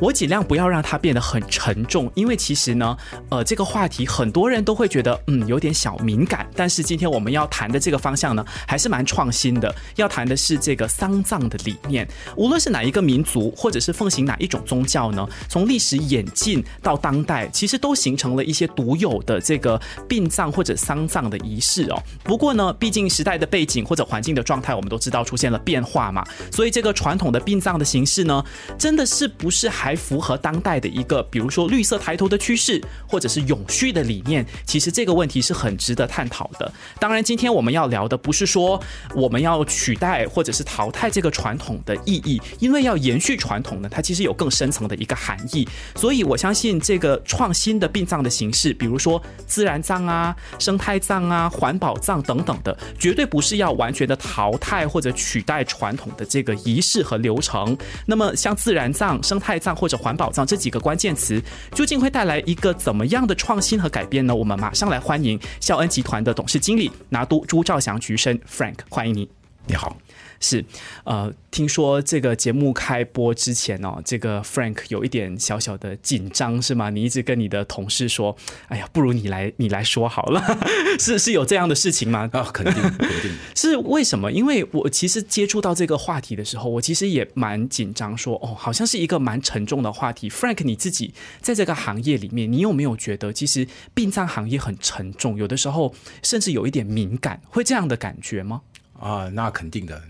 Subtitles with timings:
[0.00, 2.96] 我尽量不要让它变得很沉重，因为其实呢，
[3.30, 6.48] 呃，这个话题很多人都会觉得嗯有点小敏感。
[6.54, 9.74] 但是今天我们要谈的这个方向呢，还是蛮创新的。
[9.96, 12.06] 要谈的是这个丧葬的理念，
[12.36, 22.02] 无论是哪一个民族，或者是奉行哪一种宗教呢，从历史演进到当代，其实都形成了一些独有的这个殡葬或者丧葬的仪式哦。
[22.22, 28.44] 不过呢，毕竟时代的背景或者环境的状态，我们都知道出现了变化嘛，所以这个传统的殡葬的形式呢，
[28.78, 36.72] 真的是不是还还符合当代的一个，比如说绿色抬头的趋势，或者是永续的理念，其实这个问题是很值得探讨的。
[36.98, 38.82] 当然，今天我们要聊的不是说
[39.14, 45.68] 我们要取代或者是淘汰这个传统的意义，因为要延续传统呢，它其实有更深层的一个含义。
[45.96, 57.76] 所以我相信这个创新的殡葬的形式，比如说自然葬啊、生态葬啊、环保葬等等的，绝对不是要完全的淘汰或者取代传统的这个仪式和流程。
[58.06, 59.73] 那么像自然葬、生态葬。
[59.74, 64.34] 或者环保葬这几个关键词，究竟会带来一个怎么样的创新和改变呢？
[64.34, 69.28] 我们马上来欢迎孝恩集团的董事经理拿督朱兆祥局生 Frank，欢迎你。
[69.66, 69.96] 你好。
[70.40, 70.64] 是，
[71.04, 76.90] 呃，听说这个节目开播之前哦，这个 Frank 有一点小小的紧张，是吗？
[76.90, 78.36] 你一直跟你的同事说，
[78.68, 80.42] 哎呀，不如你来，你来说好了，
[80.98, 82.28] 是是有这样的事情吗？
[82.32, 83.30] 啊，肯定 肯定。
[83.54, 84.30] 是为什么？
[84.30, 90.28] 因为我其实接触到这个话题的时候，我其实也蛮紧张，说哦，好像是一个蛮沉重的话题。
[90.28, 98.62] Frank，你自己在这个行业里面，你有没有觉得其实殡葬行业很沉重，有的时候甚至有一点敏感，会这样的感觉吗？
[98.98, 100.02] 啊，那肯定的。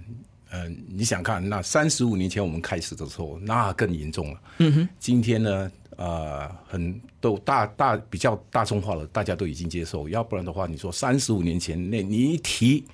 [0.50, 4.40] 嗯，你想看那三十五年前我们开始的时候，那更严重了。
[4.58, 10.08] 嗯哼，今天呢，呃，很都大大比较大众化了，大家都已经接受。
[10.08, 12.84] 要不然的话，你说三十五年前那你一提，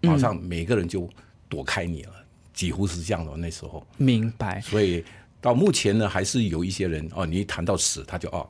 [0.00, 1.06] 马上每个人就
[1.50, 2.12] 躲开你了，
[2.54, 3.36] 几乎是这样的。
[3.36, 4.58] 那时候，明白。
[4.62, 5.04] 所以
[5.38, 8.48] 到目前呢，还是有一些人哦，你一谈到死，他就哦。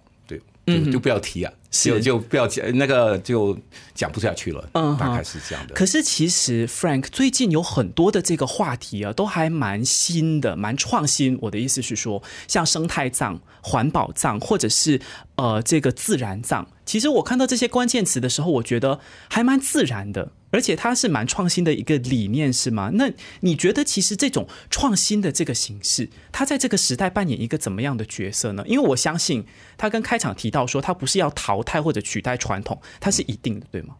[0.66, 3.58] 就就不要提啊，就就不要讲那个，就
[3.94, 4.68] 讲不下去了。
[4.74, 5.74] 嗯，大概是这样的。
[5.74, 11.36] 可是其实 Frank 最近有很多的这个话题啊，都还蛮新的，蛮创新。
[11.42, 15.00] 我的意思是说，像生态葬、环保葬，或者是
[15.36, 16.68] 呃这个自然葬。
[16.86, 22.90] 其实我看到这些关键词的时候，我觉得还蛮自然的，而且它是蛮创新的一个理念，是吗？
[22.94, 28.62] 那你觉得其实这种创新的这个形式，它在这个时代扮演一个怎么样的角色呢？
[28.68, 29.44] 因为我相信，
[29.76, 33.96] 它跟开场提到说，它不是要淘汰或者取代传统，它是一定的，对吗？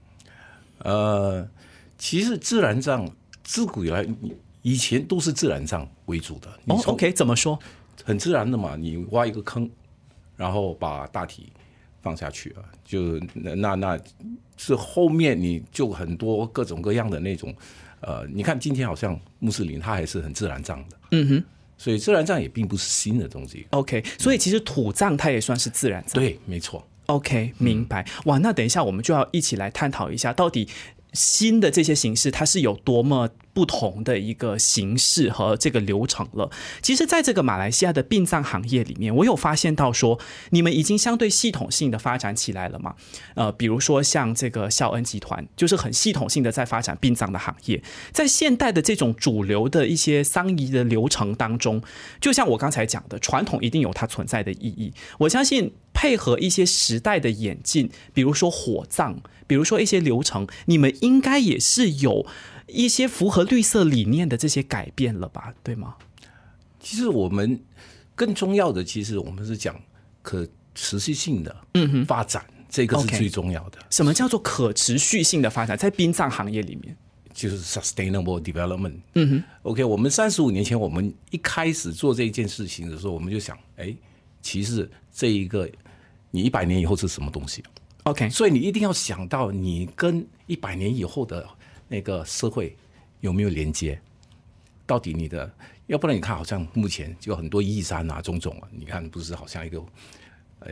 [0.79, 1.49] 呃，
[1.99, 3.09] 其实自然葬
[3.43, 4.07] 自古以来，
[4.61, 6.49] 以前都是自然葬为主的。
[6.67, 7.59] 哦，OK，怎么说？
[8.05, 9.71] 很自然的嘛，你挖一个坑，
[10.37, 11.51] 然后把大体。
[12.03, 14.01] 放下去啊，就那那那
[14.57, 17.55] 是后面你就很多各种各样的那种，
[18.01, 21.45] 呃，你看今天好像穆斯林他还是很自然葬的，嗯哼，
[21.79, 23.67] 所以自然葬也并不是新的东西。
[23.71, 26.87] OK，所以其实土葬它也算是自然葬，对，没错。
[27.07, 28.07] OK，明白。
[28.25, 30.69] 哇，那等一下我们就要一起来探讨一下，到底
[31.13, 33.31] 新的这些形式它是有多么。
[33.55, 36.51] 不同的一个形式和这个流程了。
[36.81, 40.19] 其实，在这个马来西亚的殡葬行业里面，我有发现到说，
[40.49, 42.95] 你们已经相对系统性的发展起来了嘛？
[43.35, 47.83] 呃，比如说像这个孝恩集团，就是很系统性的在发展殡葬的行业。
[48.11, 51.83] 在现代的这种主流的一些丧仪的流程当中，
[52.23, 54.95] 就像我刚才讲的，传统一定有它存在的意义。
[55.19, 59.21] 我相信配合一些时代的演进，比如说火葬，
[59.53, 62.25] 比如说一些流程，你们应该也是有。
[62.69, 65.95] 一些符合绿色理念的这些改变了吧，对吗？
[66.81, 67.61] 其实我们
[68.15, 69.79] 更重要的，其实我们是讲
[70.23, 73.79] 可持续性的嗯哼发展，这个是最重要的。
[73.91, 75.77] 什么叫做可持续性的发展？
[75.77, 76.97] 在殡葬行业里面，
[77.35, 79.01] 就是 sustainable development。
[79.17, 83.95] 嗯哼，OK，我们三十五年前我们一开始做这件事情的时候，我们就想，哎，
[84.41, 85.69] 其实这一个
[86.31, 87.63] 你一百年以后是什么东西
[88.05, 91.47] ？OK，所以你一定要想到你跟一百年以后的。
[91.89, 92.75] 那个社会
[93.21, 94.01] 有没有连接？
[94.87, 95.53] 到底你的，
[95.89, 99.85] 要不然你看，好像目前就很多义山啊、种种啊，你看不是好像一个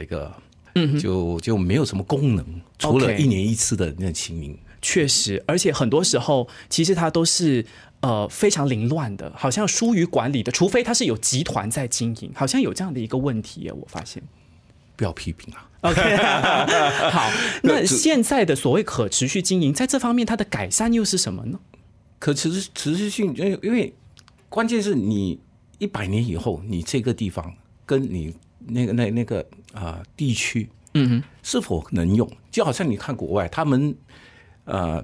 [0.01, 0.33] 一个，
[0.77, 4.59] 嗯，就就没有什么功能，除了一年一次的那清明。
[4.81, 7.67] 确实，而且很多时候其实它都是
[8.01, 14.23] 呃非常凌乱的，好像疏于管理的，除非它是有集团在经营，好像有这样的一个问题耶，我发现。
[14.97, 15.69] 不要批评啊。
[15.81, 16.17] OK，
[17.11, 17.31] 好。
[17.63, 21.59] 那现在的所谓可持续经营，在这方面它的改善又是什么呢？
[22.19, 23.95] 可持续持续性，因为因为
[24.49, 25.41] 关键是你
[25.79, 27.55] 一百年以后，你这个地方
[27.87, 28.35] 跟你
[28.67, 32.31] 那个那那个啊、地区，嗯哼，是否能用？
[32.51, 33.97] 就好像你看国外，他们
[34.65, 35.03] 呃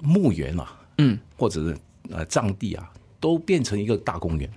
[0.00, 1.76] 墓园啊，嗯，或者是
[2.08, 4.50] 呃葬地啊，都变成一个大公园。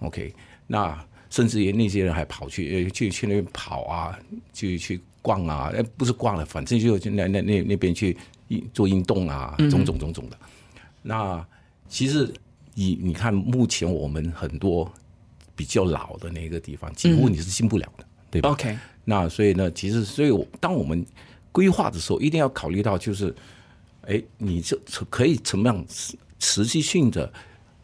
[0.00, 0.34] OK，
[0.66, 4.18] 那甚至于那些人还跑去呃去去那边跑啊，
[4.52, 8.14] 去去逛啊，哎，不是逛了，反正就去那那那那边去
[8.74, 10.36] 做运动啊，种种种种的。
[11.00, 11.42] 那
[11.88, 12.30] 其实
[12.74, 14.92] 你你看，目前我们很多
[15.56, 18.76] 比较老的那个地方，几乎你是进不了的，对吧？OK，
[19.06, 21.02] 那所以呢，其实所以我当我们
[21.50, 23.34] 规划的时候，一定要考虑到就是，
[24.02, 24.78] 哎，你这
[25.08, 27.32] 可以怎么样持持续性的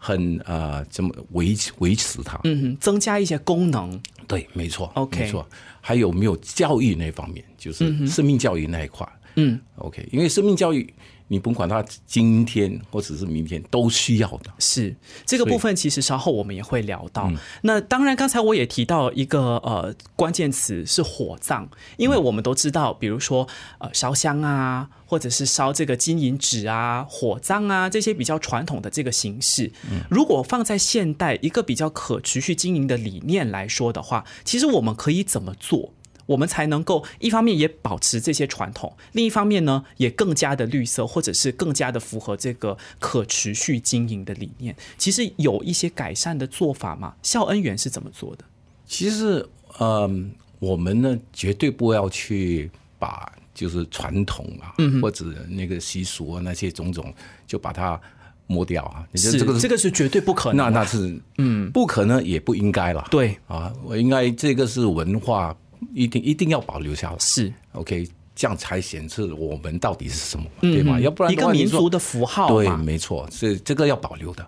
[0.02, 2.40] 很呃怎么维持维持它？
[2.44, 4.00] 嗯哼，增加一些功能。
[4.26, 5.46] 对，没错 OK 没错。
[5.82, 9.06] 还有没有教育那方面，就是生命教育那一块？
[9.36, 10.92] 嗯，OK，因为生命教育
[11.32, 14.50] 你甭管它今天或者是明天都需要的。
[14.58, 14.94] 是
[15.24, 17.30] 这个部分，其实稍后我们也会聊到。
[17.62, 23.46] 那当然，刚才我也提到一个呃关键词是火葬，因为我们都知道，比如说
[23.78, 29.70] 呃烧香啊，或者是烧这个金银纸啊、火葬啊这些比较传统的这个形式，
[30.08, 35.94] 如果放在现代一个比较可持续经营的理念来说的话，其实我们可以怎么做？
[36.26, 44.74] 我们才能够一方面也保持这些传统，另一方面呢，也更加的绿色，或者是更加的符合这个可持续经营的理念。
[44.98, 47.14] 其实有一些改善的做法嘛？
[47.22, 48.44] 孝恩园是怎么做的？
[48.86, 57.12] 其实，嗯，我们呢绝对不要去把就是传统啊，或者那个习俗啊那些种种，
[57.46, 58.00] 就把它
[58.46, 59.06] 抹掉啊。
[59.12, 60.70] 你是这个这个是绝对不可能的。
[60.70, 63.06] 那那是嗯，不可能也不应该了。
[63.10, 65.56] 对，啊，我应该这个是文化，
[65.94, 67.18] 一定一定要保留下来。
[67.18, 70.98] 是 OK，这样才显示我们到底是什么，对吗？
[71.00, 74.46] 要不然嗯一个民族的符号对，没错，是这个要保留的。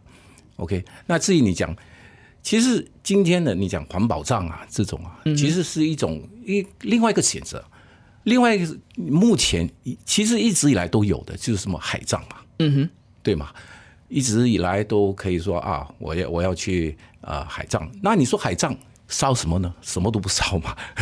[0.57, 1.75] OK，那至于你讲，
[2.43, 7.63] 其实今天的你讲环保葬啊，这种啊，嗯其实是一种一另外一个选择。
[8.25, 9.69] 另外一个是目前
[10.05, 12.91] 其实一直以来都有的，就是什么海葬嘛，嗯哼，
[13.21, 13.51] 对吗？
[14.09, 17.91] 一直以来都可以说啊，我要我要去呃海葬。
[18.01, 18.77] 那你说海葬
[19.13, 19.73] 烧什么呢？
[19.83, 20.75] 什么都不烧嘛，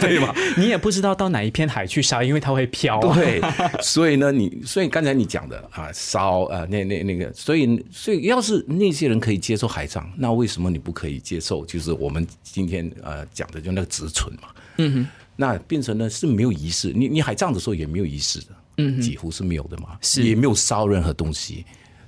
[0.00, 0.34] 对吗？
[0.58, 3.14] 你也不知道到哪一片海去烧，因为它会飘、啊。
[3.14, 3.40] 对，
[3.80, 11.64] 所以呢，你所以刚才你讲的啊，烧啊，那那那个，所以所以要是那些人可以接受海葬，那为什么你不可以接受？
[11.64, 14.48] 就是我们今天呃讲的就那个植存嘛，
[14.78, 18.46] 嗯哼，那变成呢是没有仪式，你你海葬的时候也没有仪式的，
[18.78, 21.64] 嗯，几乎是没有的嘛，是也没有烧任何东西，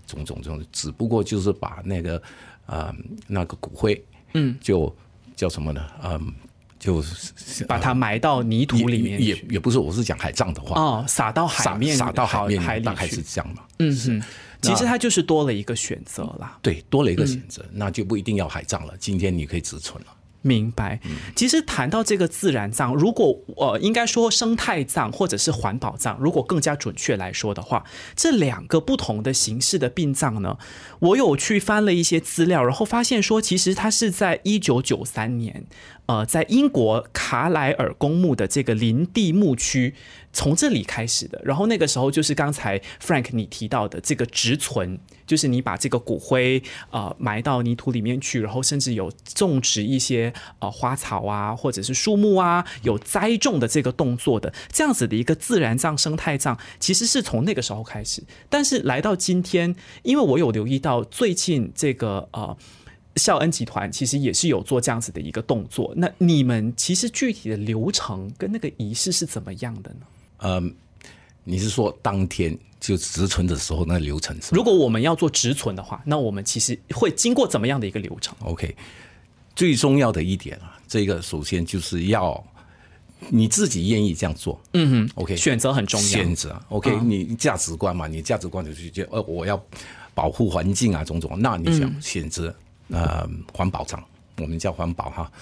[0.08, 2.20] 种种种，只不过就是把那个
[2.66, 2.92] 呃
[3.28, 4.04] 那个骨灰，
[4.34, 4.94] 嗯，就
[5.36, 5.86] 叫什么呢？
[6.02, 6.32] 嗯，
[6.78, 7.04] 就
[7.68, 13.22] 把它埋到泥土里面也去也也不是，我是讲海葬的话，哦，撒到海撒面，撒到海面，海里大概是。
[13.22, 13.62] 这样嘛。
[13.78, 14.22] 嗯哼，
[14.62, 16.58] 其实它就是多了一个选择啦。
[16.62, 18.94] 对，多了一嗯个选择，那就不一定要海葬了。
[18.98, 20.15] 今天你可以直存了。
[20.46, 21.00] 明白。
[21.34, 27.84] 其实谈到这个自然葬，如果呃，应该说生态葬或者是环保葬，如果更加准确来说的话，
[28.14, 30.58] 这两个不同的形式的殡葬呢，
[31.00, 35.66] 我有去翻了一些资料，然后发现说，其实它是在一九九三年，
[36.06, 39.94] 呃，在英国卡莱尔公墓的这个林地墓区。
[40.32, 58.22] 从这里开始的，然后那个时候就是刚才 Frank 你提到的这个植存，就是你把这个骨灰呃埋到泥土里面去，然后甚至有种植一些呃花草啊，或者是树木啊，有栽种的这个动作的，这样子的一个自然葬、生态葬，其实是从那个时候开始。
[58.48, 62.56] 但是来到今天，因为我有留意到最近这个呃。
[63.16, 70.06] 孝恩集团其实也是有做这样子的一个动作，那你们其实具体的流程跟那个仪式是怎么样的呢？
[70.40, 70.74] 嗯，
[71.42, 78.76] 你是说当天就植存的时候那流程是如果我们要做植存的话，那我们其实会经过怎么样的一个流程？？OK，
[79.56, 82.44] 最重要的一点啊，这个首先就是要
[83.30, 84.60] 你自己愿意这样做。
[84.74, 86.06] 嗯哼，OK，选择很重要。
[86.06, 89.60] 选择 OK，、你价值观嘛，你价值观就是觉得呃我要
[90.14, 92.54] 保护环境啊种种，那你想选择、
[92.90, 94.04] 呃环保厂，
[94.38, 95.32] 我们叫环保哈。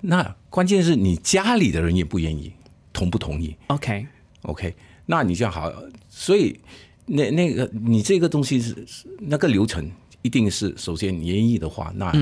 [0.00, 2.52] 那关键是你家里的人也不愿意，
[2.92, 4.74] 同不同意？OK，OK，
[5.06, 5.72] 那你就好，
[6.08, 6.58] 所以
[7.06, 9.88] 那那个你这个东西是是那个流程，
[10.22, 12.12] 一定是首先你愿意的话，那、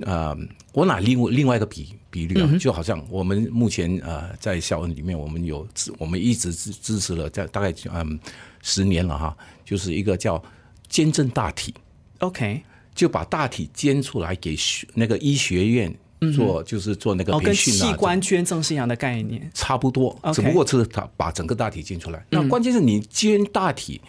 [0.00, 0.36] 呃，
[0.72, 8.18] 我拿另外另外一个比比率啊，就好像我们目前呃在校恩里面，我们有支我们一直支支持了在大概嗯
[8.62, 10.42] 十年了哈，就是一个叫
[10.88, 11.74] 捐赠大体
[12.18, 12.62] ，OK，
[12.94, 15.94] 就把大体捐出来给学那个医学院
[16.34, 19.50] 做，就是做那个培训啊，器官捐赠是一样的概念。
[19.54, 22.24] 差不多只不过是他把整个大体捐出来。
[22.30, 24.00] 那关键是你捐大体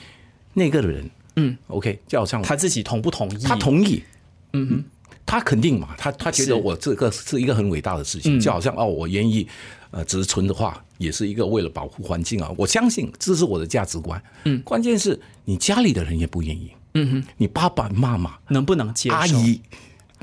[0.53, 3.43] 那个人，嗯，OK，就好像他自己同不同意？
[3.43, 4.03] 他同意，
[4.51, 4.83] 嗯哼，
[5.25, 9.47] 他肯定嘛，他他觉得我这个是一个很伟大的事情，就好像哦，我愿意
[9.91, 12.51] 呃植存的话，也是一个为了保护环境啊。
[12.57, 14.21] 我相信这是我的价值观。
[14.43, 16.71] 嗯，关键是你家里的人也不愿意。
[16.95, 19.15] 嗯哼，你爸爸妈妈、能不能接受？
[19.15, 19.59] 阿姨，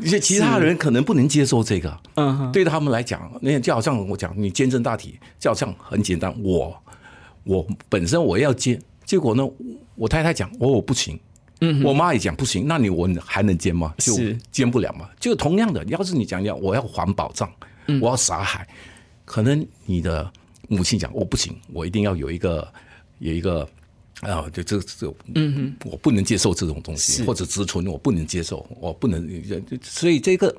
[0.03, 1.99] 一些其他人可能不能接受这个。
[2.15, 6.33] 嗯哼，对他们来讲，那就好像我讲，你坚贞大体，就好像很简单。
[6.43, 6.73] 我
[7.43, 9.45] 我本身我要煎，结果呢，
[9.97, 11.19] 我太太讲我我不行，
[11.61, 13.95] 嗯，我妈也讲不行，那你我还能煎吗？
[13.99, 15.09] 就是煎不了嘛。
[15.19, 17.51] 就同样的，要是你讲讲我要环保障，
[18.01, 18.67] 我要撒海，
[19.25, 20.31] 可能你的
[20.69, 22.67] 母亲讲我不行，我一定要有一个
[23.19, 23.69] 有一个。
[24.23, 29.27] 啊，就这这，嗯哼，我不能接受这种东西，或者植存我不能接受，我不能，
[29.83, 30.55] 所以这个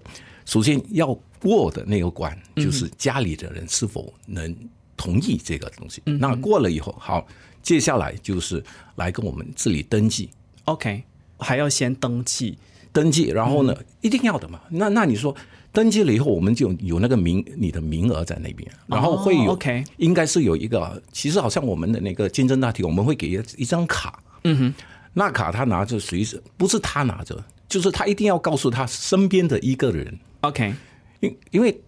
[0.46, 4.56] 首先要过的那个关，就是家里的人是否能
[4.98, 6.02] 同意这个东西。
[6.06, 7.28] 那过了以后，好，
[7.62, 8.64] 接下来就是
[8.96, 10.32] 来跟我们这里登记。
[10.72, 11.04] OK，
[11.38, 12.58] 还要先登记，
[12.94, 14.62] 登记，然后呢，一定要的嘛。
[14.70, 15.36] 那那你说
[15.74, 24.74] 登记了以后，我们就有那个名，你的名额在那边，然后会有、OK，应该是有一个，其实好像我们的那个竞争大体，我们会给一张卡，嗯哼，
[25.14, 30.74] 那卡他拿着随时不是他拿着，就是他一定要告诉他身边的一个人 OK，
[31.20, 31.82] 因因为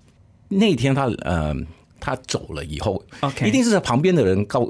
[0.49, 1.55] 那天他呃。
[2.05, 4.69] 他走了以后 OK 一定是在旁边的人告，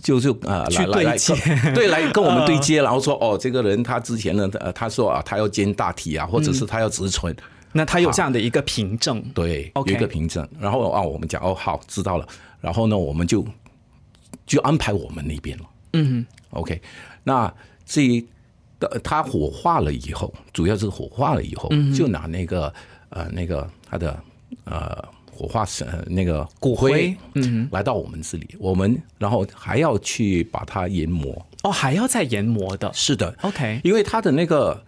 [0.00, 1.34] 就就呃去来对接。
[1.74, 7.34] 对来跟我们 对接，然后说哦，这个人他之前呢，呃，他说啊，他要兼大体啊，或者是他要直存，
[7.72, 10.48] 那他有这样的一个凭证，对有一个凭证。
[10.60, 12.28] 然后啊，我们讲哦，好，知道了。
[12.60, 13.44] 然后呢，我们就
[14.46, 15.64] 就安排我们那边了。
[15.94, 16.80] 嗯，OK。
[17.24, 17.52] 那
[17.84, 18.24] 至于
[18.78, 22.72] 呃他火化了以后，主要是火化了以后，就拿那个
[23.08, 24.16] 呃那个他的
[24.64, 25.04] 呃
[25.36, 31.46] 火化是呃那个骨灰，嗯，来到我们这里，我们然后还要去把它研磨。
[31.62, 32.90] 哦，还要再研磨的。
[32.94, 34.82] 是的，OK，因为它的那个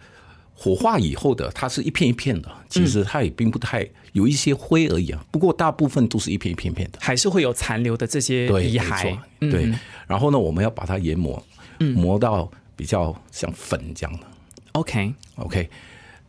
[0.55, 5.23] 火化以后的，它是一片一片的，其实它也并不太有一些灰而已啊。
[5.29, 9.01] 不过大部分都是一片一片片的，还是会有残留的这些遗骸。
[9.01, 9.71] 错，对。
[10.07, 11.41] 然后呢，我们要把它研磨，
[11.77, 14.25] 磨到比较像粉这样的。
[14.71, 15.69] OK，OK，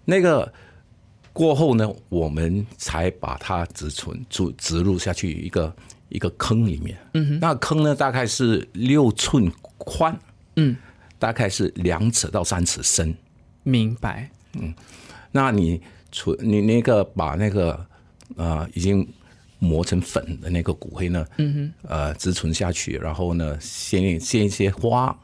[0.05, 0.53] 那个
[1.33, 5.75] 过后呢，我们才把它植存植植入下去一个
[6.09, 6.99] 一个坑里面。
[7.15, 10.19] 嗯哼，那坑呢大概是六寸宽，
[10.57, 10.77] 嗯，
[11.19, 13.15] 大概是两尺到三尺深。
[13.63, 14.31] 明白。
[14.55, 14.75] 嗯
[15.33, 17.87] 那你除你那个把那个
[18.37, 19.07] 呃已经
[19.61, 25.17] 磨成粉的那个骨灰呢，嗯哼，呃植存下去，然后呢先先一些花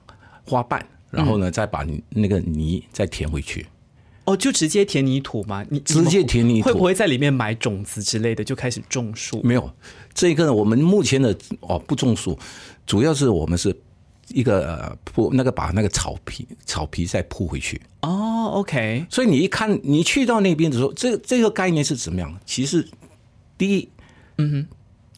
[0.44, 3.66] 花瓣，然后呢、再把你那个泥再填回去。
[4.26, 5.64] 哦，就直接填泥土吗？
[5.70, 9.40] 你直接填泥土会不会在里面买种子之类的就开始种树？
[9.42, 9.70] 没有，
[10.12, 12.38] 这个呢，我们目前的哦不种树，
[12.86, 13.74] 主要是我们是
[14.28, 17.80] 一个呃铺那个把那个草皮草皮再铺回去。
[18.02, 22.36] 哦，OK，所以你一看，你去到那边的时候，这这个概念是怎么样？
[22.44, 22.86] 其实
[23.56, 23.88] 第一，
[24.38, 24.66] 嗯哼，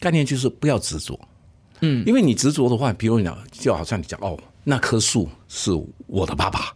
[0.00, 1.18] 概念就是不要执着，
[1.80, 5.70] 嗯，因为你执着的话，比如讲，就好像你讲哦，那棵树是
[6.06, 6.74] 我的爸爸，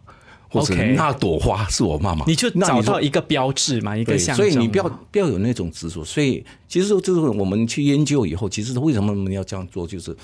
[0.52, 4.46] 或者 OK 那朵花是我妈妈，你就找到一个标志嘛，一个对，象征。
[4.46, 6.04] 所以你不要不要有那种执着。
[6.04, 10.14] 所以其实就是我们去研究以后，其实为什么我们要这样做，就是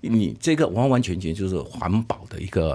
[0.00, 2.72] 你这个完完全全就是环保的一个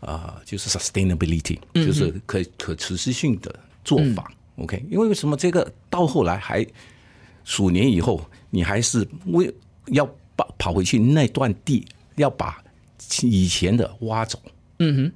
[0.00, 4.32] 啊、呃就是 sustainability，就是可可持续性的做法。
[4.56, 6.66] OK，因为为什么这个到后来还
[7.44, 9.52] 数年以后，你还是为
[9.86, 10.04] 要
[10.36, 11.86] 跑跑回去那段地，
[12.16, 12.62] 要把
[13.22, 14.38] 以前的挖走，
[14.78, 15.12] 嗯哼，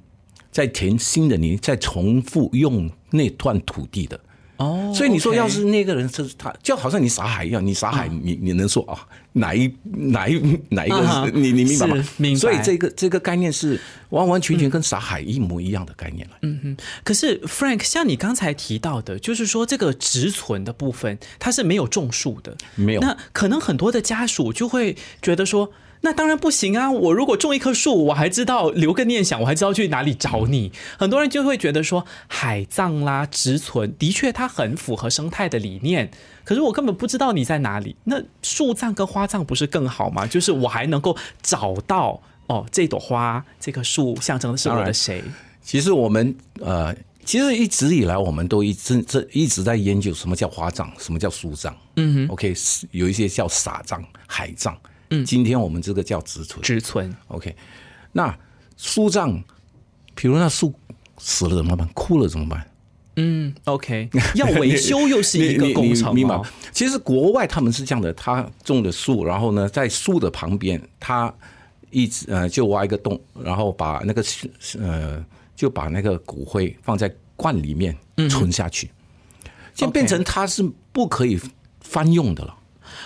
[0.55, 4.21] 再填新的泥，再重复用那段土地的。
[4.59, 11.29] 哦，所以你说，要是那个人是他，就好像你撒海一样，你撒海，你你能说啊，哪一哪一哪一个？
[11.35, 12.09] 你你明白吗？
[12.19, 13.81] 明白所以这个这个概念是
[14.11, 16.37] 完完全全跟撒海一模一样的概念了。
[16.43, 25.73] 嗯，可是 Frank，像你刚才提到的，就是说这个植存的部分，它是没有种树的，没有那可能很多的家属就会觉得说。
[26.05, 26.91] 那当然不行啊！
[26.91, 30.71] 我如果种一棵树，我还知道留个念想，我还知道去哪里找你。
[30.99, 36.11] 很多人就会觉得说，海葬啦、植存，的确它很符合生态的理念。
[36.45, 37.97] 可是我根本不知道你在哪里。
[38.05, 40.27] 那树葬跟花葬不是更好吗？
[40.27, 45.25] 就是我还能够找到哦，这朵花、这棵树象征的是我的谁？
[45.63, 46.95] 其实我们呃，
[47.25, 51.75] 其实一直以来我们都一直这一直在研究什么叫花葬，什么叫树葬。
[51.97, 52.55] 嗯哼，OK，
[52.91, 54.77] 有一些叫撒葬、海葬。
[55.23, 56.62] 嗯，今天我们这个叫植存。
[56.62, 57.54] 植存 OK，
[58.12, 58.37] 那
[58.76, 59.42] 树葬，
[60.14, 60.75] 比如那树
[61.18, 61.88] 死了怎么办？
[61.94, 62.71] 枯了怎么办？
[63.16, 66.44] 嗯 OK， 要维修又是一个工程你明白哦。？
[66.73, 71.33] 其实国外他们是这样的，他种的树，然后呢，在树的旁边，他
[71.90, 74.25] 一直呃就挖一个洞，然后把那个
[74.80, 77.97] 呃就把那个骨灰放在罐里面
[78.28, 78.90] 存下去，
[79.75, 81.40] 现在变成它是不可以
[81.80, 82.56] 翻用的了。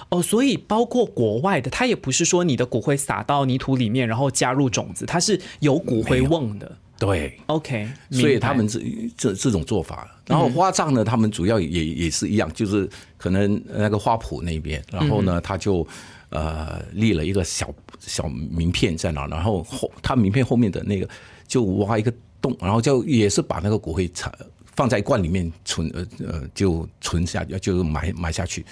[0.09, 6.76] 哦，所以包括国外的，它也不是说你的骨灰撒到泥土里面，然后加入种子，它是有骨灰瓮的。
[6.99, 8.80] 对，OK，所以他们这
[9.16, 15.87] 这这种做法，然后花葬呢，他们主要也也是一样，就是可能那个花圃那边，然后呢，他就
[16.30, 21.09] 呃立了一个小小名片在那，然后后他名片后面的那个
[21.47, 24.33] 就挖一个洞，然后就也是把那个骨灰藏
[24.64, 28.66] 放在罐里面存呃呃就存下就埋埋下去，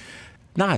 [0.52, 0.76] 那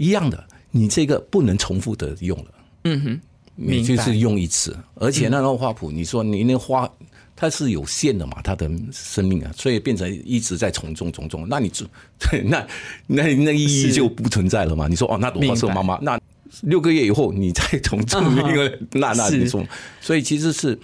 [0.00, 2.54] 一样的，你这个不能重复的用了。
[2.84, 3.20] 嗯哼。
[3.62, 6.90] 你就是用一次，而且那个花圃，你说你那花
[7.36, 11.84] 它是有限的嘛，它的生命啊，所以变成一直在重种重种，那你就
[12.18, 12.66] 对 那
[13.06, 14.88] 那那意义就不存在了嘛？
[14.88, 16.18] 你说哦，那朵花是我妈妈，那
[16.62, 19.62] 六个月以后你再重种 那个，那那你说，
[20.00, 20.78] 所以其实是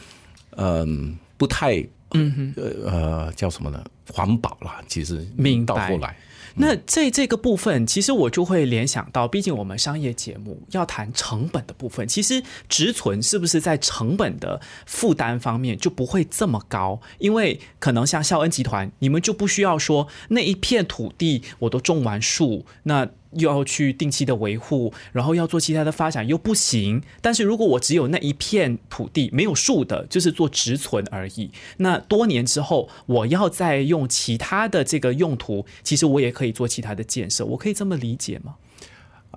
[0.56, 3.82] 嗯不太嗯呃呃叫什么呢？
[4.12, 5.26] 环保啦，其实
[5.64, 6.14] 到后来。
[6.56, 17.00] 那在这个部分，其实我就会联想到，毕竟我们商业节目要谈成本的部分，其实植存是不是在成本的负担方面就不会这么高？
[17.18, 23.08] 因为可能像孝恩集团，你们就不需要说那一片土地我都种完树，那。
[23.36, 27.02] 又要去定期的维护，然后要做其他的发展又不行。
[27.20, 31.50] 但是如果我只有那一片土地没有树的，就是做植存而已。
[31.76, 37.44] 那多年之后，我要再用其他的这个用途，其实我也可以做其他的建设。
[37.44, 38.54] 我可以这么理解吗？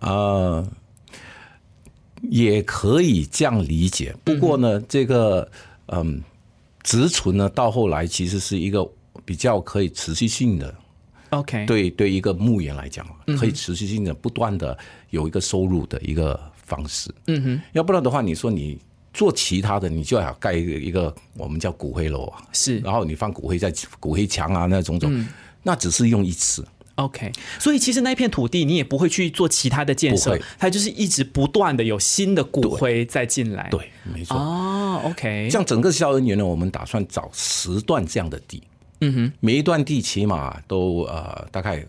[0.02, 0.68] 呃，
[2.22, 4.16] 也可以这样理解。
[4.24, 5.50] 不过呢，这个
[5.88, 6.24] 嗯，
[6.84, 8.88] 植存呢，到后来其实是一个
[9.26, 10.74] 比较可以持续性的。
[11.32, 13.06] OK，对对，一个牧园来讲，
[13.38, 14.78] 可以持续性的不断的
[15.10, 17.14] 有一个收入的一个方式。
[17.28, 18.78] 嗯哼，要不然的话，你说你
[19.14, 25.26] 做其他的，你就要盖一个一个我们叫骨灰楼啊，是，然后你放骨灰在骨灰墙啊那种种，
[25.64, 26.66] 那只是用一次。
[26.96, 33.70] OK，所以其实那片土地你也不会去做其他的建设，它就是一直不断的有新的骨灰再进来。
[33.72, 34.36] 对，没错。
[34.36, 38.62] 哦，OK，像整个孝恩园呢，我们打算找十段这样的地。
[39.02, 41.86] 嗯哼，每一段地起码都呃大概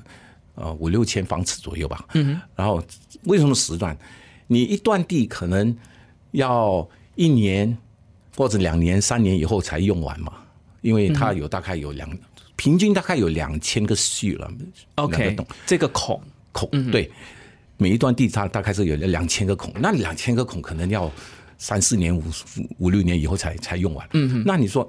[0.54, 2.04] 呃五六千方尺左右吧。
[2.14, 2.82] 嗯哼，然后
[3.24, 3.96] 为什么十段？
[4.46, 5.76] 你一段地可能
[6.32, 7.76] 要一年
[8.36, 10.32] 或者两年、三年以后才用完嘛？
[10.82, 12.08] 因为它有大概有两
[12.56, 14.50] 平均大概有两千个序了。
[14.94, 16.20] OK，这个孔
[16.52, 17.10] 孔对，
[17.76, 21.10] 每一段地它大概是有两千个孔，那两千个孔可能要
[21.58, 22.22] 三四年、五
[22.78, 24.08] 五六年以后才才用完。
[24.12, 24.88] 嗯哼，那你说？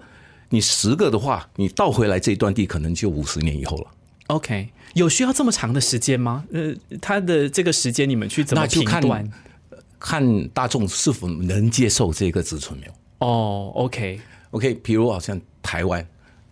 [0.52, 3.88] 你十个的话，你倒回来这一段地可能就五十年以后了。
[4.28, 6.46] OK，有需要这么长的时间吗？
[6.52, 9.28] 呃，他的这个时间你们去怎么评断？
[9.98, 12.94] 看大众是否能接受这个植存没有？
[13.20, 16.06] 哦，OK，OK，比如好像台湾，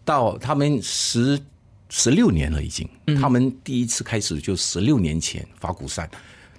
[0.06, 1.40] 到他们十
[1.90, 2.88] 十六年了已经，
[3.20, 6.10] 他们第一次开始就十六年前法古山，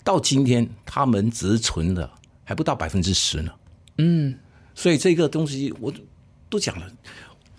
[0.03, 2.13] 到今天他们植存了
[2.45, 3.53] 还不到百分之十呢。
[3.99, 4.35] 嗯，
[4.75, 5.93] 所以这个东西我
[6.49, 6.87] 都讲了。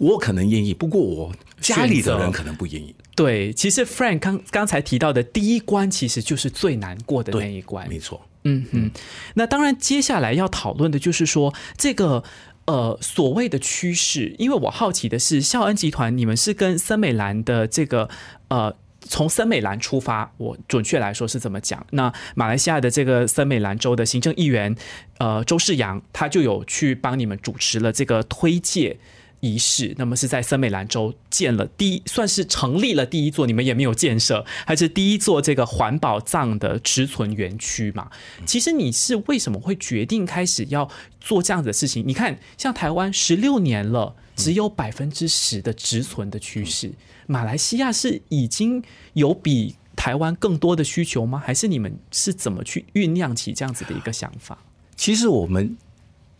[0.01, 2.95] 我可能愿意，不过我家里的人可能不愿意。
[3.15, 7.87] 对，其实 Frank 刚刚才提到的第一关，其实就是最难过的那一关。
[7.87, 8.89] 没错，嗯嗯。
[9.35, 12.23] 那当然，接下来要讨论的就是说这个
[12.65, 18.09] 呃所谓的趋势，因为我好奇的是，孝恩集团你们是跟森美兰的这个
[18.47, 21.85] 呃从森美兰出发，我准确来说是怎么讲？
[21.91, 24.75] 那马来西亚的这个森美兰州的行政议员
[25.19, 28.97] 呃周世阳，他就有去帮你们主持了这个推介。
[29.41, 38.09] 仪式，那么是在森美兰州建了第一，算是成立了第一座，你们也没有建设，还是第一座这个环保葬的植存园区嘛？
[38.45, 42.03] 其实你是为什么会决定开始要做这样子的事情？
[42.07, 46.93] 你看，像台湾十六年了，只有百分之十的植存的趋势，
[47.27, 51.41] 马来西亚是已经有比台湾更多的需求吗？
[51.45, 54.57] 还是你们是怎么去酝酿起这样子的一个想法？
[54.95, 55.75] 其实我们。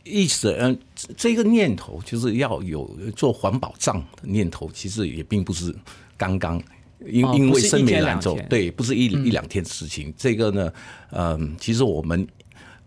[0.04, 0.80] 一直，嗯，
[1.18, 5.74] 这个念头就是要有做环保账的念头，其实也并不是
[6.18, 6.62] 刚刚，
[7.06, 10.14] 因因为生美兰州，对，不是一一两天的事情。
[10.18, 10.74] 这个呢，
[11.12, 12.28] 嗯，其实我们，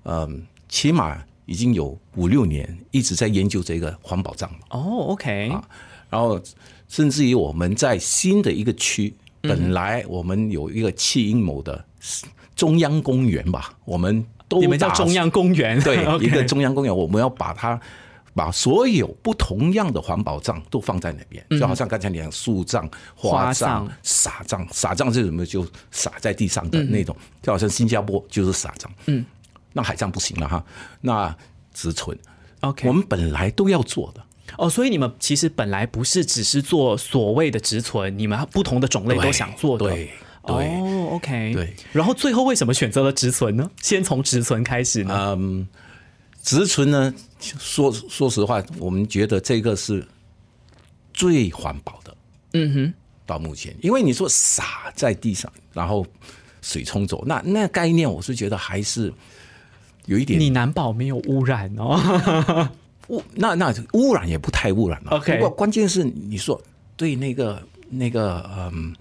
[0.04, 5.62] 嗯，起码已经有五六年一直在研究这个环保账哦，OK，啊，
[6.10, 6.40] 然后
[6.88, 11.84] 甚至于我们在新的一个区，本来我们有一个弃阴谋的
[12.54, 14.24] 中央公园吧，我们。
[14.50, 17.80] 你们叫中央公园，对， 一个中央公园，我们要把它
[18.34, 25.46] 把所有不同样的环保葬都放在那边，就好像刚才你讲树葬、花葬、撒葬，撒葬是什么？
[25.46, 28.90] 就撒在地上的那种，就好像新加坡就是撒葬，
[29.72, 30.64] 那海葬不行了哈，
[31.00, 31.36] 那
[31.72, 32.16] 植存
[32.60, 34.22] ，OK，我们本来都要做的，
[34.58, 39.86] 哦，所以你们其实本来不是只是做所谓的植存，你们不同的种类都想做的。
[39.86, 40.10] 对
[40.46, 41.74] 对哦，OK，对。
[41.92, 43.70] 然后最后为什么选择了植存呢？
[43.82, 45.34] 先从植存开始呢？
[45.38, 45.66] 嗯，
[46.42, 50.06] 植存呢，说说实话，我们觉得这个是
[51.12, 52.16] 最环保的。
[52.52, 52.94] 嗯哼，
[53.26, 56.06] 到目前，因为你说撒在地上，然后
[56.62, 59.12] 水冲走，那那概念我是觉得还是
[60.06, 62.70] 有一点你难保没有污染哦。
[63.08, 65.10] 污那那污染也不太污染了。
[65.10, 66.58] OK 不过关键是你说
[66.96, 68.94] 对那个那个嗯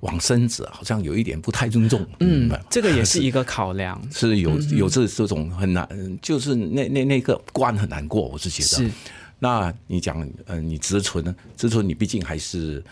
[0.00, 2.00] 往生者好像有一点不太尊重。
[2.20, 4.00] 嗯嗯，这个也是 一个考量。
[4.12, 5.88] 是有有这这种很难，
[6.20, 8.68] 就是那那那个关很难过，我是觉得。
[8.68, 8.90] 是
[9.38, 12.84] 那你讲，呃，你植存，植存你毕竟还是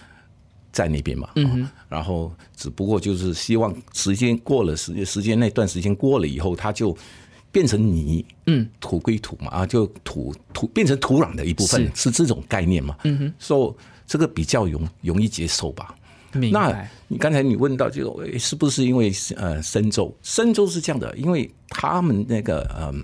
[0.73, 6.97] 在那边嘛，嗯、然后只不过就是希望时间过了时时间那段时间过了以后，它就
[7.53, 15.94] 变成泥，嗯，土归土嘛，啊，就土土变成土壤的一部分，是这种概念嘛，嗯哼，所以这个比较容容易接受吧。
[16.33, 16.88] 那。
[17.11, 20.14] 你刚才你问到这个是不是因为呃深州？
[20.23, 23.03] 深州是这样的，因为他们那个嗯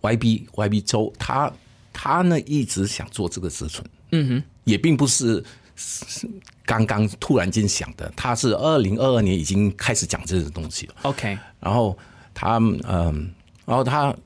[0.00, 1.52] YB YB 州，他
[1.92, 5.44] 他呢一直想做这个植存，嗯哼，也并不是
[5.76, 6.26] 是
[6.64, 10.94] 刚刚突然间想的，他是二零二二年已经开始讲这个东西了。
[11.02, 11.98] OK，然后
[12.32, 12.56] 他
[12.88, 13.30] 嗯，
[13.66, 14.16] 然后他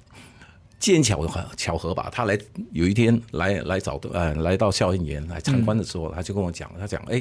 [0.78, 2.38] 见巧合巧合吧，他来
[2.70, 7.20] 有一天来来找的呃来到校园来参观的时候，他就跟我讲，他讲哎。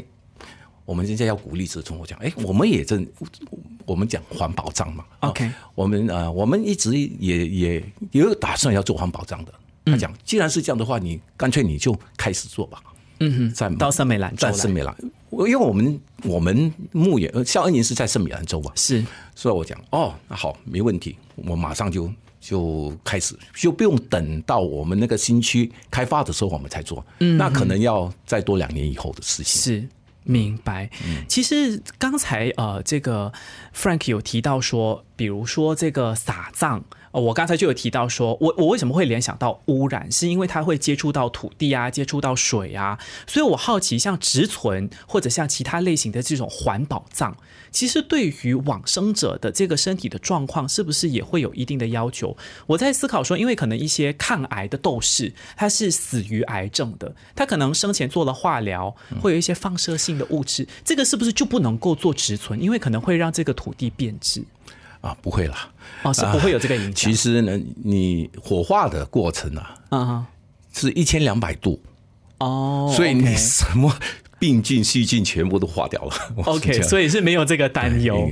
[0.90, 3.06] 我们现在要鼓励植村，我讲，哎，我们也正，
[3.86, 7.76] 我们讲环保账嘛 OK 啊我们呃，我们一直也也
[8.10, 9.54] 也有打算要做环保账的。
[9.86, 12.82] 他讲，既然是这样的话，你干脆你就开始做吧。
[13.20, 14.96] 嗯哼，在到圣美兰在圣美兰，
[15.30, 29.62] 因为我们我们牧野呃孝恩营是在圣美兰州嘛，是所以我讲哦，那好，没问题，我马上就就开始，就不用等到我们那个新区开发的时候我们才做，嗯，那可能要再多两年以后的事情。
[29.62, 29.88] 是。
[30.24, 30.90] 明白。
[31.28, 33.34] 其实刚才呃，这个
[33.76, 36.82] Frank 有提到说，比如说这个撒葬。
[37.12, 47.36] 呃我刚才就有提到说，我我为什么会联想到污染，是因为它会接触到土地啊，接触到水啊，所以我好奇，像植存或者像其他类型的这种环保葬，
[47.72, 52.38] 其实对于往生者的这个身体的状况，是不是也会有一定的要求？
[52.68, 62.62] 我在思考说，因为可能一些抗癌的斗士，他是死于癌症的，他可能生前做了化疗，会有一些放射性的物质，这个是不是就不能够做植存？
[62.62, 64.44] 因为可能会让这个土地变质。
[65.02, 65.70] 啊，不会啦，
[66.04, 66.94] 哦，是不会有这个影响。
[66.94, 70.26] 其实呢，你火化的过程啊，嗯，
[70.74, 71.82] 是一千两百度，
[72.40, 73.96] 哦，所以你什么
[74.38, 76.14] 病菌、细菌全部都化掉了。
[76.44, 78.30] OK，所以是没有这个担忧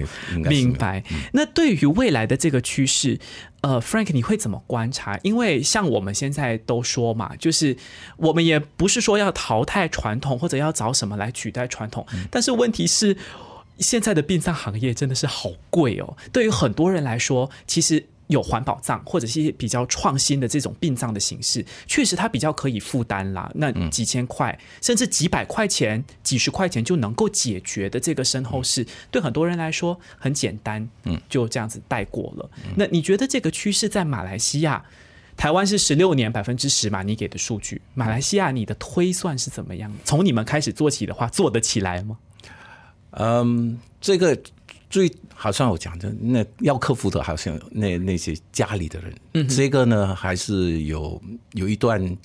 [0.49, 1.01] 明白。
[1.31, 3.17] 那对于未来的这个趋势，
[3.61, 5.17] 呃，Frank，你会怎么观察？
[5.23, 7.77] 因为像我们现在都说嘛，就是
[8.17, 13.15] 我们也不是说要淘汰传统，或者要找什么来取代传统，嗯但是问题是。
[13.79, 23.49] 现在的殡葬行业真的是好贵哦，对于很多人来说，其实有环保葬或者是一些比较创新的这种殡葬的形式，确实它比较可以负担啦。
[23.55, 32.49] 那几千块、甚至几百块钱、几十块钱就能够解决的这个身后事，对很多人来说很简单，嗯，就这样子带过了。
[32.75, 34.83] 那你觉得这个趋势在马来西亚？
[35.37, 37.79] 台湾是十六年百分之十嘛，你给的数据。
[37.93, 39.93] 马来西亚你的推算是怎么样？
[40.03, 42.17] 从你们开始做起的话，做得起来吗？
[43.11, 44.37] 嗯，这个
[44.89, 51.21] 最好像我讲的，那要克服的，好像那那些家里的人，嗯这个呢还是有
[51.53, 52.17] 有一段，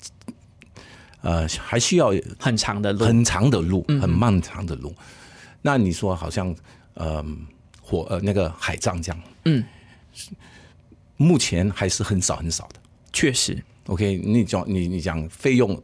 [1.21, 4.93] 呃，还需要很长的路，很长的路，嗯很漫长的路。
[5.61, 6.53] 那你说好像，
[6.95, 7.25] 呃，
[7.81, 9.63] 火呃那个海葬这样，嗯，
[11.17, 12.79] 目前还是很少很少的。
[13.13, 15.81] 确实，OK，你讲你你讲费用，还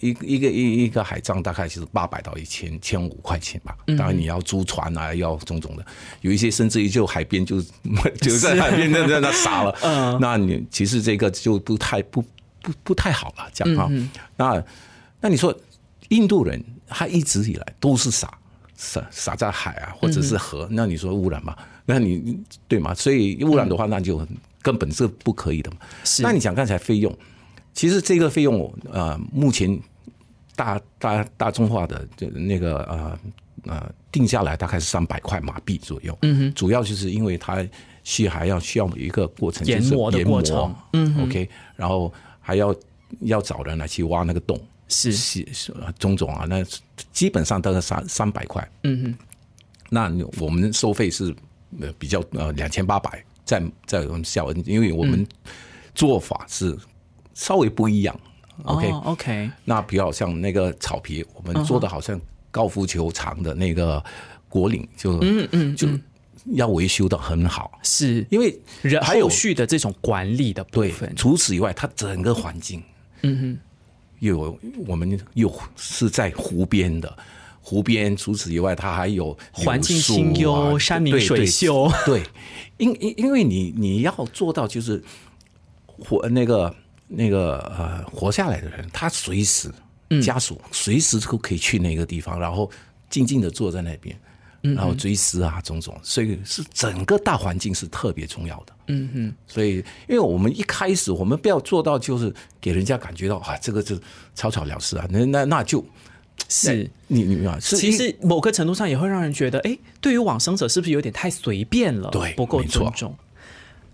[0.00, 3.76] 一个一个一一个海葬大概就是八百到一千千五块钱吧。
[3.86, 5.84] 当然你要租船啊，要种种的，
[6.20, 7.60] 有一些甚至于就海边就
[8.20, 9.76] 就在海边那那那傻了。
[9.82, 12.22] 嗯， 那你其实这个就不太不
[12.62, 13.90] 不不太好了，这样哈。
[14.36, 14.64] 那
[15.20, 15.54] 那你说
[16.08, 18.32] 印度人他一直以来都是傻
[18.76, 21.56] 撒撒在海啊，或者是河，那你说污染嘛？
[21.86, 22.94] 那你对吗？
[22.94, 24.26] 所以污染的话，那就
[24.62, 25.76] 根本是不可以的嘛。
[26.04, 27.14] 是那你讲刚才费用，
[27.72, 29.78] 其实这个费用呃，目前
[30.56, 33.18] 大大大众化的就那个呃
[33.64, 36.16] 呃定下来大概是三百块马币左右。
[36.22, 37.66] 嗯哼，主要就是因为它
[38.02, 40.74] 需还要需要一个过程，就是研磨的研过程。
[40.92, 42.74] 嗯，OK，然后还要
[43.20, 45.12] 要找人来去挖那个洞，是。
[45.12, 46.64] 是是种种啊，那
[47.12, 48.68] 基本上大概三三百块。
[48.82, 49.14] 嗯哼，
[49.88, 51.34] 那我们收费是
[51.80, 55.26] 呃比较呃两千八百，在在我们校恩，因为我们
[55.94, 56.76] 做法是
[57.40, 58.14] 稍微不一样。
[58.64, 64.04] OK，、哦，OK，那比较像那个草皮，我们做的好像高尔夫球场的那个
[64.46, 65.88] 果岭，就嗯嗯，就
[66.52, 68.26] 要维修的很好，是。
[68.28, 72.82] 因为人还有后续的这种管理的部分，，除此以外，它整个环境，
[73.22, 73.58] 嗯哼，
[74.18, 77.16] 又有我们又是在湖边的。
[77.62, 81.90] 湖边，除此以外，它还有环境清幽啊山明水秀。
[82.04, 82.22] 对，
[82.76, 85.02] 因因因为你你要做到就是
[85.86, 86.74] 活那个
[87.12, 89.68] 那个呃活下来的人，他随时
[90.10, 92.70] 嗯家属随时都可以去那个地方，然后
[93.08, 94.16] 静静的坐在那边，
[94.62, 98.72] 嗯然后追思啊种种，所以是整个大环境是特别重要的。
[98.86, 99.76] 嗯哼，所以
[100.08, 103.98] 因为我们一开始我们不要做到就是给人家感觉到啊这个就
[104.34, 105.84] 草草了事啊，那那那就
[106.48, 112.08] 是你你啊，是其实某个程度上也会让人觉得，哎，对于往生者是不是有点太随便了？
[112.10, 113.14] 对不够尊重。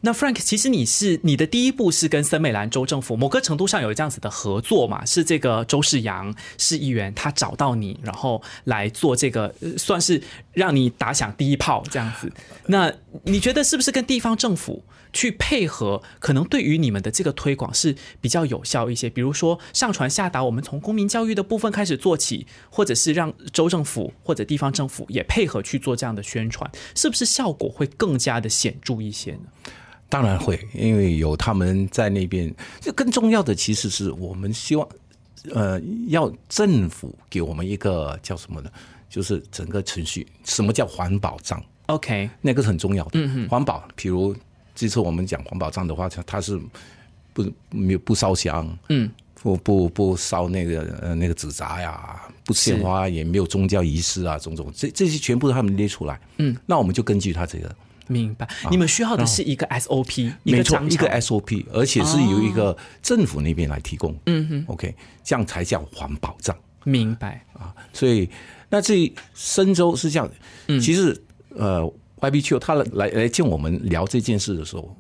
[0.07, 5.05] 那 Frank，其实你是你的第一步是跟森美兰州政府某个程度上有这样子的合作嘛？
[5.05, 12.33] 是这个周世阳市议员他找到你，然后来做这个，算是让你打响第一炮这样子。
[12.67, 12.93] 那
[13.25, 19.11] 你觉得是不是跟地方政府去配合，可能对于你们的这个推广是比较有效一些？
[19.11, 29.41] 比如说上传下达，我们从公民教育的部分开始做起，或者是让州政府或者地方政府也配合去做这样的宣传，是不是效果会更加的显著一些呢？
[30.09, 32.55] 当然会，因为有他们在那边。
[32.81, 34.89] 这更重要的其实是我们希望，
[35.53, 38.71] 呃，要政府给我们一个叫什么呢？
[39.09, 43.11] 就是整个程序，什么叫环保账？OK，那个是很重要的。
[43.15, 44.35] 嗯环保，比如
[44.75, 46.61] 这次我们讲环保账的话，它它是
[47.33, 56.21] 不没有不烧香，嗯，不不不烧那个呃那个纸扎呀，不献花，也没有宗教仪式啊，种种，这这些全部他们列出来。
[56.39, 57.75] 嗯，那我们就根据他这个。
[58.09, 58.49] 明白。
[58.71, 61.09] 你们需要的是一个 SOP，一没错，一个。
[61.21, 64.15] SOP，而且是由一个政府那边来提供。
[64.27, 67.45] 嗯哼，OK，这样才叫环保账明白。
[67.53, 67.75] 啊。
[67.93, 68.29] 所以，
[68.69, 70.31] 那至于深州是这样，
[70.67, 71.83] 其实呃
[72.21, 74.97] ，YBQ 他来来来见我们聊这件事的时候，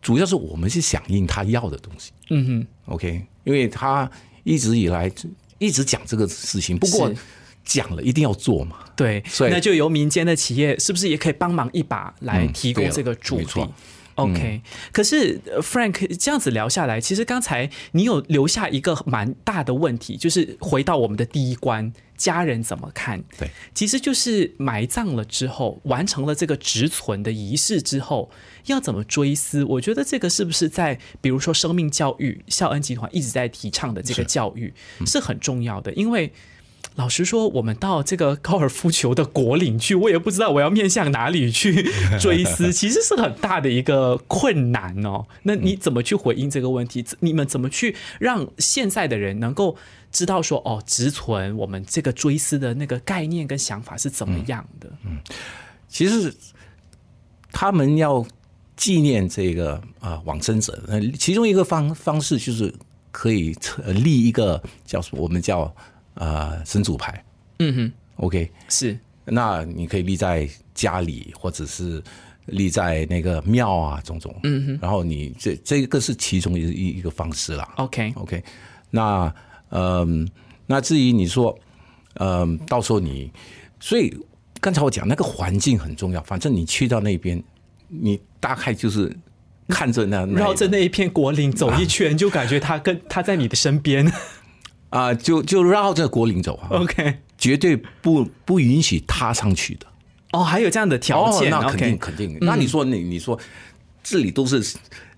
[0.00, 2.12] 主要是我们是响应他要的东西。
[2.30, 4.10] 嗯哼，OK，因为他
[4.44, 5.10] 一直以来
[5.58, 7.16] 一直讲这个事情，不过是
[7.70, 8.76] 讲了一定要做嘛。
[8.96, 13.46] 对，所以那就由民间的企业是不是也可以帮忙一把来嗯提供这个助力
[14.16, 14.60] ？OK，、
[14.92, 23.22] 可是呃 Frank 这样子聊下来，其实刚才你有留下一个蛮大的问题，就是回到我们的第一关，家人怎么看？
[23.38, 28.30] 对，其实就是埋葬了之后，完成了这个植存的仪式之后，
[28.66, 29.64] 要怎么追思？
[29.64, 34.70] 我觉得这个是不是在比如说生命教育，孝恩集团一直在提倡的这个教育
[35.06, 36.30] 是很重要的，因为。
[36.96, 45.26] 老实说，我们到这个高尔夫球的国岭去，我也不知道我要面向哪里去追思， 其实是很大的一个困难哦。
[45.44, 47.04] 那你怎么去回应这个问题？
[47.20, 49.76] 你们怎么去让现在的人能够
[50.12, 54.90] 知道说，哦，直存我们这个追思的那个概念跟想法是怎么样的？
[55.06, 55.18] 嗯
[55.88, 56.32] 其实
[57.50, 58.24] 他们要
[58.76, 62.72] 纪念这个啊、呃往生者，那其中一个方方式就是
[63.10, 63.52] 可以
[63.84, 65.74] 呃立一个叫什么，我们叫
[66.20, 67.24] 呃神主牌。
[67.58, 68.96] 嗯哼，，OK，是。
[69.24, 72.02] 那你可以立在家里，或者是
[72.46, 78.42] 立在那个庙啊，种种，嗯哼，然后你这这个是其中一一一个方式啦，OK，OK，
[78.90, 79.32] 那
[79.70, 80.28] 嗯，
[80.66, 81.56] 那至于你说，
[82.14, 83.30] 嗯，到时候你，
[83.78, 84.12] 所以
[84.60, 87.40] 刚才我讲那个环境很重要，反正你去到那边，
[87.88, 89.14] 你大概就是
[89.68, 94.10] 看着那绕着那一片果岭走一圈，就感觉他跟他在你的身边。
[94.90, 99.86] 啊、就就绕着国岭走啊，OK，绝对不不允许踏上去的。
[100.32, 102.38] 哦，还有这样的条件、哦、那肯定肯定。
[102.40, 103.38] 那你说你你说
[104.02, 104.62] 这里都是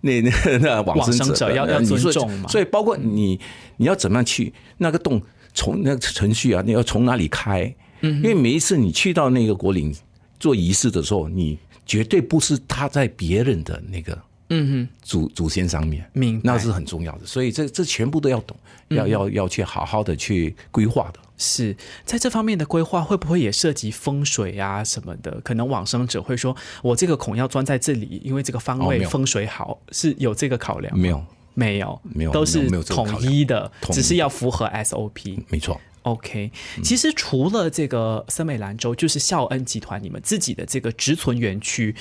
[0.00, 3.38] 那 那那往往生者者要要尊重嘛所以包括你
[3.76, 5.20] 你要怎么样去那个洞
[5.54, 7.74] 从那个程序啊，你要从哪里开？
[8.00, 9.94] 嗯因为每一次你去到那个国岭
[10.40, 14.18] 做仪式的时候，你绝对不是踏在别人的那个
[14.54, 17.24] 嗯哼，祖祖先上面，明那是很重要的。
[17.24, 18.54] 所以这这全部都要懂，
[18.88, 21.18] 要要要去好好的去规划的。
[21.38, 25.40] 是在这方面的规划，会不会也涉及风水啊什么的？
[25.42, 30.96] 可能往生者会说，我这个孔要钻在这里，因为这个方位风水好，是有这个考量？
[30.96, 35.42] 没有，没有，没有都是统一的，只是要符合 SOP。
[35.48, 35.80] 没错。
[36.02, 36.50] OK，
[36.82, 41.94] 其实除了这个森美兰州，就是孝恩集团你们自己的这个植存园区，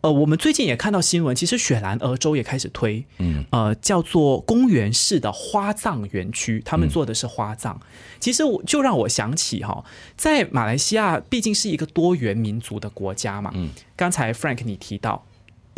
[0.00, 7.80] 呃，我们最近也看到新闻，其实雪兰莪州也开始推，嗯，呃，叫做公园式的花葬园区，他们做的是花葬。
[8.20, 9.84] 其实我就让我想起哈，
[10.16, 15.24] 在马来西亚毕竟是一个多元民族的国家嘛，嗯，刚才 Frank 你提到。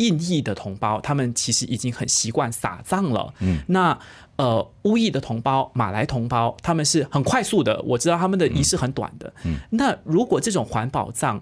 [0.01, 3.31] 印裔的同胞，他们其实已经很习惯撒葬了。
[3.39, 3.97] 嗯，那
[4.37, 9.31] 呃，乌裔的同胞、马来同胞，他们是很快速的，我知道他们的仪式很短的。
[9.45, 11.41] 嗯，那如果这种环保葬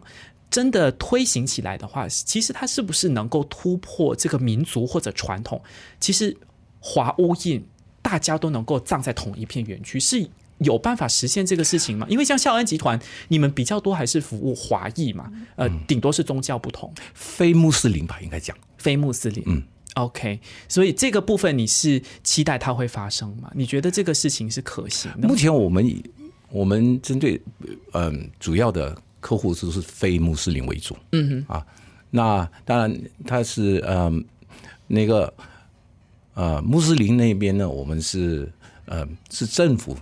[0.52, 5.62] 真的推行起来的话，其实它是不是能够突破这个民族或者传统？
[6.00, 6.36] 其实
[6.82, 7.66] 华乌印
[8.02, 10.30] 大家都能够葬在同一片园区是。
[10.60, 12.06] 有办法实现这个事情吗？
[12.10, 19.42] 因为像孝恩集团，你们比较多还是服务华裔嘛，呃，顶多是宗教不同，非穆斯林吧，应该讲非穆斯林。
[19.48, 19.64] 嗯
[19.96, 23.50] ，OK，所以这个部分你是期待它会发生吗？
[23.56, 25.28] 你觉得这个事情是可行的？
[25.28, 26.04] 目前我们以
[26.50, 27.42] 我们针对
[27.94, 30.98] 嗯主要的客户都是非穆斯林为主。
[31.14, 31.66] 嗯哼啊，
[32.10, 34.26] 那当然他是嗯
[34.88, 35.34] 那个
[36.34, 38.52] 呃穆斯林那边呢，我们是
[38.88, 39.96] 呃是政府。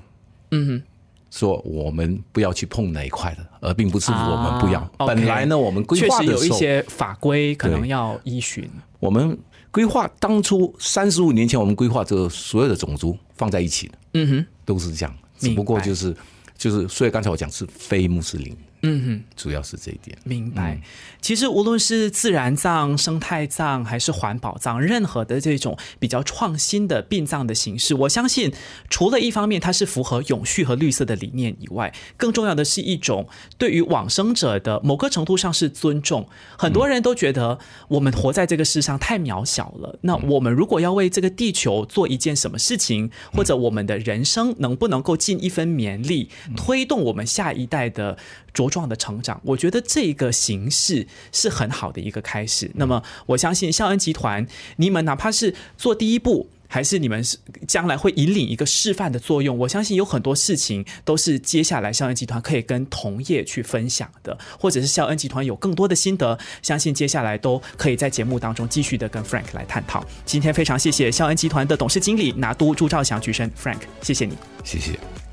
[0.51, 0.81] 嗯哼，
[1.29, 4.81] 说我们不要去碰那一块的，而并不是我们不要。
[5.05, 8.69] 本来呢，我们规划有一些法规可能要依循。
[8.99, 9.37] 我们
[9.71, 15.15] 规划当初三十五年前，我们规划这所有的种族放在一起的，嗯哼，都是这样。
[15.37, 16.15] 只不过就是
[16.57, 18.57] 就是，所以刚才我讲是非穆斯林。
[18.81, 20.17] 嗯哼，主要是这一点。
[20.23, 20.79] 明白。
[21.19, 28.53] 其实无论是自然葬、生态葬还是环保葬，任何的这种比较创新的殡葬的形式，我相信，
[28.89, 36.29] 除了一方面它是符合永续和绿色的理念以外，更重要的是一种对于往生者的某个程度上是尊重。
[36.57, 48.17] 很多人都觉得我们活在这个世上太渺小了，那我们如果要为这个地球做一件什么事情，或者我们的人生能不能够尽一分绵力，推动我们下一代的。
[48.53, 52.69] 茁壮的成长，我觉得这个形式是很好的一个开始。
[52.75, 54.45] 那么，我相信孝恩集团，
[54.77, 70.05] 你们哪怕是做第一步，还是你们是将来会引领一个示范的作用，我相信有很多事情都是接下来孝恩集团可以跟同业去分享的，或者是孝恩集团有更多的心得，相信接下来都可以在节目当中继续的跟 Frank 来探讨。
[70.25, 75.26] 今天非常谢谢孝恩集团的董事经理拿督朱兆祥举身，Frank，谢谢你，谢谢。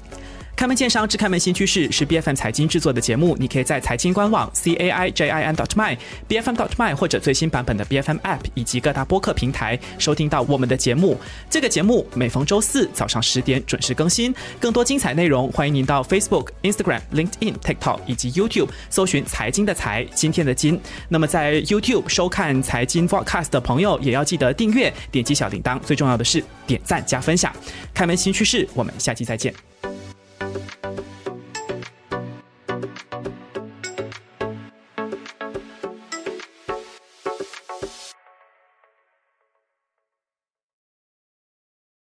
[0.57, 3.37] 开门见山，只开门新趋势是 B F M 财经制作的节目。
[3.39, 5.97] 你可以在财经官网 c a i j i n dot my
[6.29, 11.19] b f m dot my 或者最新版本的 B F M App 以及各大播客平台收听到我们的节目。
[11.51, 14.35] 这个节目每逢周四早上十点准时更新。
[14.61, 20.81] 更多精彩内容，欢迎您到 Facebook、Instagram、LinkedIn、TikTok 以及 YouTube 搜寻“财经的财，今天的金”。
[21.11, 27.53] 那么在 YouTube 收看财经 Podcast 的朋友，也要记得订阅、点击小铃铛，最重要的是点赞加分享。
[27.93, 29.53] 开门新趋势，我们下期再见。